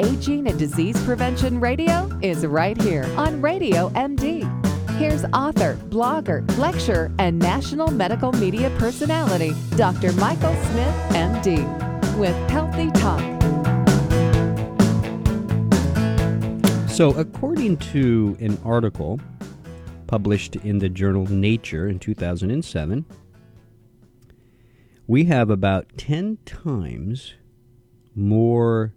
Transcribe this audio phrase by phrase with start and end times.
[0.00, 4.46] Aging and Disease Prevention Radio is right here on Radio MD.
[4.96, 10.12] Here's author, blogger, lecturer, and national medical media personality, Dr.
[10.12, 13.20] Michael Smith, MD, with Healthy Talk.
[16.88, 19.18] So, according to an article
[20.06, 23.04] published in the journal Nature in 2007,
[25.08, 27.34] we have about 10 times
[28.14, 28.92] more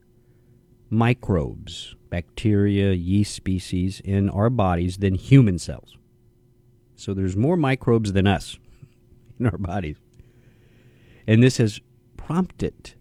[0.91, 5.97] microbes, bacteria, yeast species in our bodies than human cells.
[6.95, 8.59] So there's more microbes than us
[9.39, 9.95] in our bodies.
[11.25, 11.79] And this has
[12.17, 12.93] prompted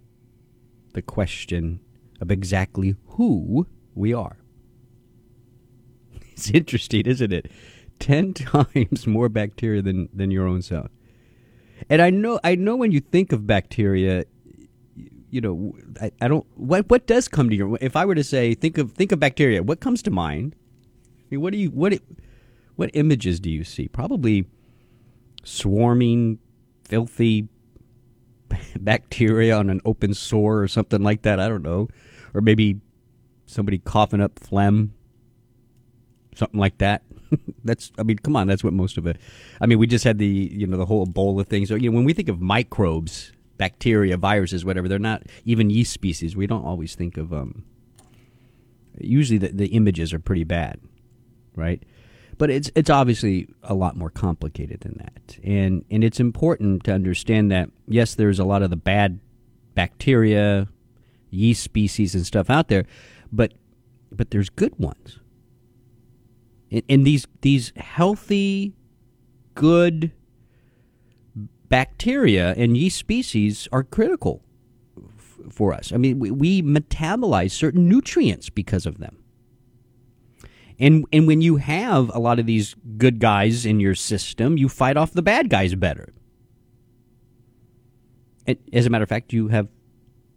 [0.94, 1.80] the question
[2.20, 4.38] of exactly who we are.
[6.32, 7.50] It's interesting, isn't it?
[7.98, 10.88] 10 times more bacteria than, than your own cell.
[11.90, 14.24] And I know I know when you think of bacteria,
[15.30, 18.24] you know, I, I don't what what does come to your if I were to
[18.24, 20.56] say think of think of bacteria, what comes to mind?
[20.58, 21.98] I mean, what do you what
[22.76, 23.88] what images do you see?
[23.88, 24.46] Probably
[25.44, 26.38] swarming,
[26.84, 27.48] filthy
[28.80, 31.38] bacteria on an open sore or something like that.
[31.38, 31.88] I don't know,
[32.34, 32.80] or maybe
[33.46, 34.92] somebody coughing up phlegm,
[36.34, 37.02] something like that.
[37.64, 39.16] that's I mean, come on, that's what most of it.
[39.60, 41.66] I mean, we just had the you know the whole Ebola thing.
[41.66, 45.92] So you know, when we think of microbes, bacteria, viruses, whatever, they're not even yeast
[45.92, 46.34] species.
[46.34, 47.64] We don't always think of um.
[48.98, 50.80] Usually, the, the images are pretty bad,
[51.54, 51.82] right?
[52.38, 56.92] But it's it's obviously a lot more complicated than that, and and it's important to
[56.92, 59.20] understand that yes, there's a lot of the bad
[59.74, 60.66] bacteria,
[61.30, 62.84] yeast species, and stuff out there,
[63.30, 63.52] but
[64.10, 65.20] but there's good ones
[66.70, 68.74] and, these these healthy,
[69.54, 70.12] good
[71.70, 74.42] bacteria and yeast species are critical
[74.98, 75.90] f- for us.
[75.92, 79.16] I mean, we, we metabolize certain nutrients because of them.
[80.78, 84.68] And and when you have a lot of these good guys in your system, you
[84.68, 86.12] fight off the bad guys better.
[88.46, 89.68] And as a matter of fact, you have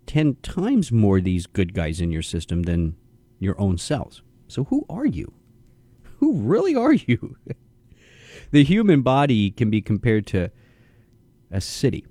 [0.06, 2.96] 10 times more these good guys in your system than
[3.40, 4.22] your own cells.
[4.48, 5.34] So who are you?
[6.24, 7.36] who really are you?
[8.52, 10.50] the human body can be compared to
[11.54, 12.06] a city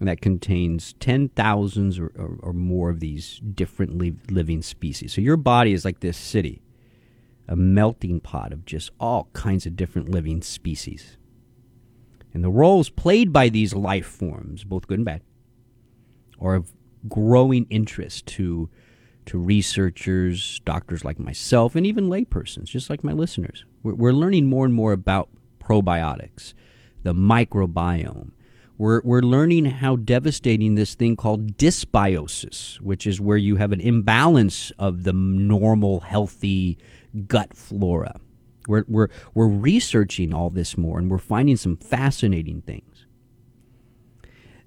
[0.00, 5.12] that contains 10,000 or, or, or, more of these different li- living species.
[5.12, 6.62] So your body is like this city,
[7.46, 11.18] a melting pot of just all kinds of different living species.
[12.32, 15.22] And the roles played by these life forms, both good and bad,
[16.40, 16.72] are of
[17.08, 18.70] growing interest to
[19.24, 23.64] to researchers, doctors like myself, and even laypersons, just like my listeners.
[23.82, 25.28] We're, we're learning more and more about
[25.60, 26.54] probiotics,
[27.04, 28.32] the microbiome.
[28.78, 33.80] We're, we're learning how devastating this thing called dysbiosis, which is where you have an
[33.80, 36.78] imbalance of the normal, healthy
[37.26, 38.18] gut flora.
[38.66, 43.06] We're, we're, we're researching all this more and we're finding some fascinating things.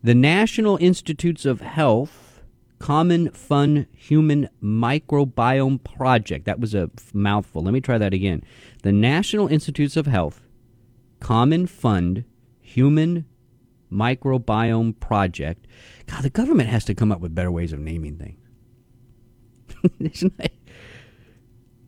[0.03, 2.43] The National Institutes of Health
[2.77, 6.45] Common Fund Human Microbiome Project.
[6.45, 7.63] That was a mouthful.
[7.63, 8.43] Let me try that again.
[8.83, 10.41] The National Institutes of Health
[11.19, 12.25] Common Fund
[12.61, 13.25] Human
[13.95, 15.65] Microbiome Project.
[16.07, 18.39] God, the government has to come up with better ways of naming things.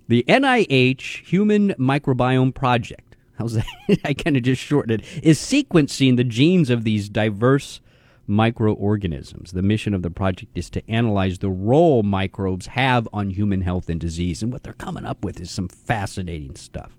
[0.07, 3.15] the NIH Human Microbiome Project.
[3.37, 3.65] How's that?
[4.05, 5.23] I kind of just shortened it.
[5.23, 7.81] Is sequencing the genes of these diverse
[8.27, 9.53] microorganisms.
[9.53, 13.89] The mission of the project is to analyze the role microbes have on human health
[13.89, 14.43] and disease.
[14.43, 16.91] And what they're coming up with is some fascinating stuff.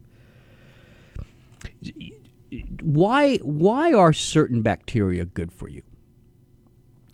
[2.82, 5.82] Why, why are certain bacteria good for you?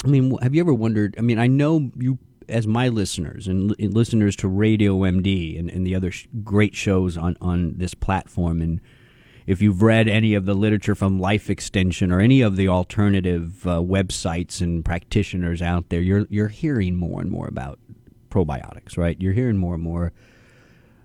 [0.05, 1.15] I mean, have you ever wondered?
[1.19, 2.19] I mean, I know you,
[2.49, 6.75] as my listeners and, and listeners to Radio MD and, and the other sh- great
[6.75, 8.81] shows on, on this platform and
[9.47, 13.67] if you've read any of the literature from Life Extension or any of the alternative
[13.67, 17.79] uh, websites and practitioners out there, you're you're hearing more and more about
[18.31, 19.21] probiotics, right?
[19.21, 20.13] You're hearing more and more.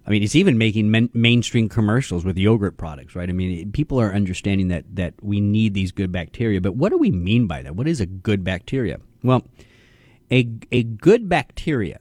[0.10, 3.30] I mean, it's even making men, mainstream commercials with yogurt products, right?
[3.30, 6.60] I mean, people are understanding that that we need these good bacteria.
[6.60, 7.76] But what do we mean by that?
[7.76, 9.00] What is a good bacteria?
[9.24, 9.46] Well,
[10.32, 12.00] a a good bacteria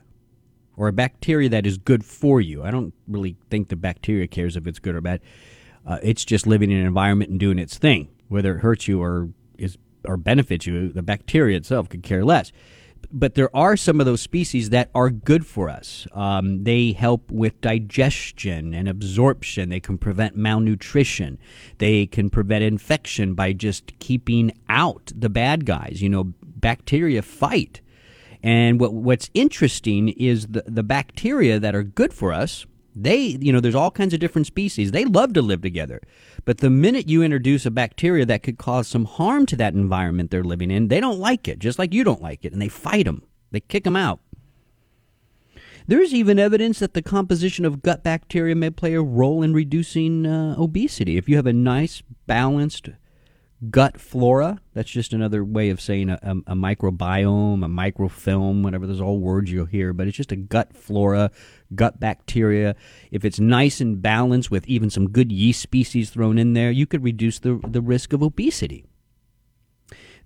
[0.76, 2.64] or a bacteria that is good for you.
[2.64, 5.20] I don't really think the bacteria cares if it's good or bad
[5.88, 8.08] uh, it's just living in an environment and doing its thing.
[8.28, 12.52] Whether it hurts you or is or benefits you, the bacteria itself could care less.
[13.12, 16.06] But there are some of those species that are good for us.
[16.12, 19.70] Um, they help with digestion and absorption.
[19.70, 21.38] They can prevent malnutrition.
[21.78, 26.02] They can prevent infection by just keeping out the bad guys.
[26.02, 27.80] You know, bacteria fight
[28.42, 32.66] And what what's interesting is the the bacteria that are good for us.
[33.02, 34.90] They, you know, there's all kinds of different species.
[34.90, 36.00] They love to live together.
[36.44, 40.30] But the minute you introduce a bacteria that could cause some harm to that environment
[40.30, 42.68] they're living in, they don't like it, just like you don't like it, and they
[42.68, 43.22] fight them.
[43.50, 44.20] They kick them out.
[45.86, 50.26] There's even evidence that the composition of gut bacteria may play a role in reducing
[50.26, 51.16] uh, obesity.
[51.16, 52.90] If you have a nice, balanced
[53.70, 58.86] gut flora, that's just another way of saying a, a, a microbiome, a microfilm, whatever.
[58.86, 61.30] There's all words you'll hear, but it's just a gut flora,
[61.74, 62.76] gut bacteria.
[63.10, 66.86] If it's nice and balanced with even some good yeast species thrown in there, you
[66.86, 68.84] could reduce the, the risk of obesity.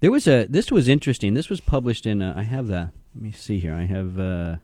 [0.01, 1.35] There was a, this was interesting.
[1.35, 3.75] This was published in, a, I have the, let me see here.
[3.75, 4.57] I have, uh,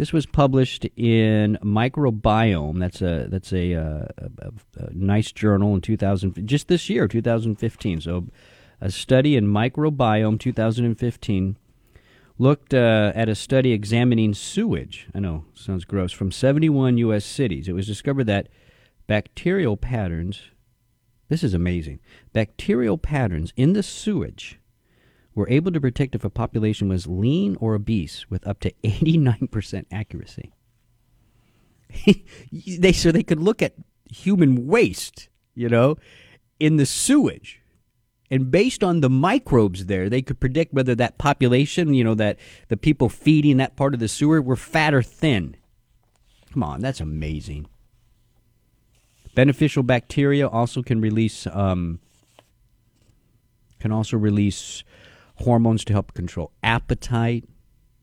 [0.00, 2.80] this was published in Microbiome.
[2.80, 8.00] That's a that's a, uh, a, a, nice journal in 2000, just this year, 2015.
[8.00, 8.26] So,
[8.80, 11.58] a study in Microbiome 2015
[12.38, 15.06] looked uh, at a study examining sewage.
[15.14, 17.26] I know sounds gross from 71 U.S.
[17.26, 17.68] cities.
[17.68, 18.48] It was discovered that
[19.06, 20.44] bacterial patterns.
[21.28, 22.00] This is amazing.
[22.32, 24.59] Bacterial patterns in the sewage
[25.34, 29.86] were able to predict if a population was lean or obese with up to 89%
[29.90, 30.52] accuracy.
[32.52, 33.74] they so they could look at
[34.10, 35.96] human waste, you know,
[36.58, 37.60] in the sewage.
[38.30, 42.38] And based on the microbes there, they could predict whether that population, you know, that
[42.68, 45.56] the people feeding that part of the sewer were fat or thin.
[46.52, 47.66] Come on, that's amazing.
[49.34, 51.98] Beneficial bacteria also can release um,
[53.80, 54.84] can also release
[55.40, 57.48] hormones to help control appetite,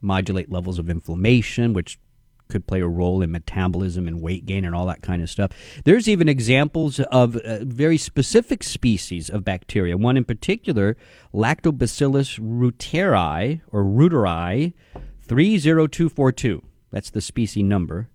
[0.01, 1.99] modulate levels of inflammation, which
[2.47, 5.51] could play a role in metabolism and weight gain and all that kind of stuff.
[5.83, 9.97] There's even examples of uh, very specific species of bacteria.
[9.97, 10.97] One in particular,
[11.33, 14.73] Lactobacillus reuteri or reuteri
[15.21, 16.63] 30242.
[16.91, 18.09] That's the species number.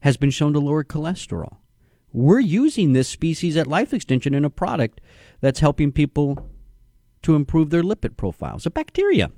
[0.00, 1.56] Has been shown to lower cholesterol.
[2.12, 5.00] We're using this species at Life Extension in a product
[5.40, 6.48] that's helping people
[7.26, 8.66] to improve their lipid profiles.
[8.66, 9.32] A bacteria.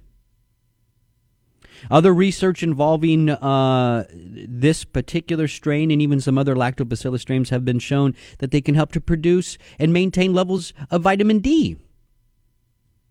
[1.91, 7.79] Other research involving uh, this particular strain and even some other lactobacillus strains have been
[7.79, 11.79] shown that they can help to produce and maintain levels of vitamin D.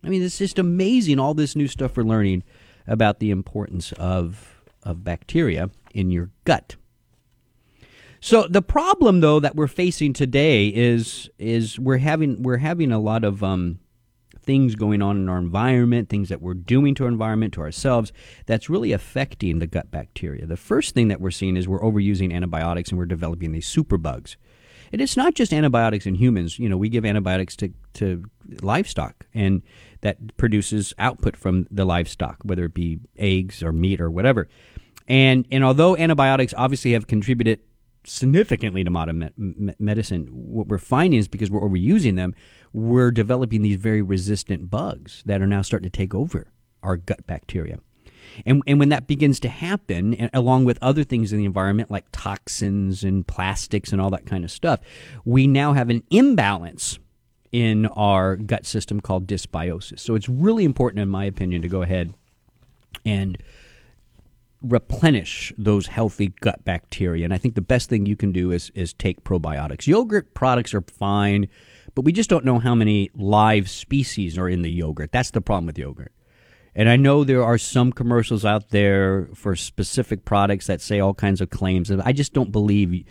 [0.03, 2.43] I mean, it's just amazing all this new stuff we're learning
[2.85, 6.75] about the importance of, of bacteria in your gut.
[8.19, 12.99] So the problem, though, that we're facing today is is we're having we're having a
[12.99, 13.79] lot of um,
[14.47, 18.11] things going on in our environment, things that we're doing to our environment, to ourselves,
[18.47, 20.47] that's really affecting the gut bacteria.
[20.47, 24.37] The first thing that we're seeing is we're overusing antibiotics and we're developing these superbugs.
[24.91, 26.57] And it's not just antibiotics in humans.
[26.57, 28.23] You know, we give antibiotics to, to
[28.61, 29.61] livestock, and
[29.99, 34.47] that produces output from the livestock, whether it be eggs or meat or whatever.
[35.09, 37.59] And, and although antibiotics obviously have contributed
[38.07, 42.33] significantly to modern me- medicine, what we're finding is because we're overusing them,
[42.73, 46.47] we're developing these very resistant bugs that are now starting to take over
[46.83, 47.79] our gut bacteria.
[48.45, 51.89] And, and when that begins to happen, and along with other things in the environment
[51.89, 54.79] like toxins and plastics and all that kind of stuff,
[55.25, 56.99] we now have an imbalance
[57.51, 59.99] in our gut system called dysbiosis.
[59.99, 62.13] So it's really important, in my opinion, to go ahead
[63.05, 63.37] and
[64.61, 67.25] replenish those healthy gut bacteria.
[67.25, 69.87] And I think the best thing you can do is is take probiotics.
[69.87, 71.47] Yogurt products are fine
[71.97, 75.11] but we just don't know how many live species are in the yogurt.
[75.11, 76.11] That's the problem with yogurt.
[76.75, 81.15] And I know there are some commercials out there for specific products that say all
[81.15, 81.89] kinds of claims.
[81.89, 83.03] And I just don't believe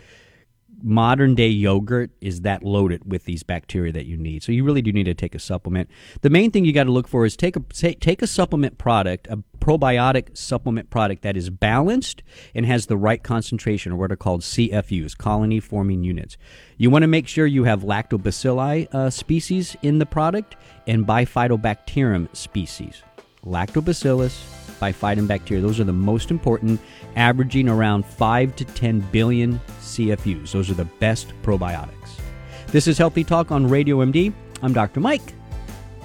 [0.81, 4.43] modern day yogurt is that loaded with these bacteria that you need.
[4.43, 5.89] So you really do need to take a supplement.
[6.21, 9.27] The main thing you got to look for is take a take a supplement product,
[9.29, 12.23] a probiotic supplement product that is balanced
[12.55, 16.37] and has the right concentration, or what are called CFUs, colony forming units.
[16.77, 20.55] You want to make sure you have lactobacilli uh, species in the product
[20.85, 23.01] and bifidobacterium species.
[23.45, 25.61] Lactobacillus, bifidobacteria.
[25.61, 26.79] Those are the most important,
[27.15, 30.51] averaging around 5 to 10 billion CFUs.
[30.51, 32.19] Those are the best probiotics.
[32.67, 34.33] This is Healthy Talk on Radio MD.
[34.61, 34.99] I'm Dr.
[34.99, 35.33] Mike.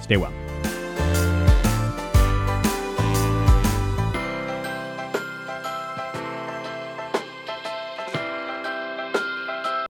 [0.01, 0.42] Stay well.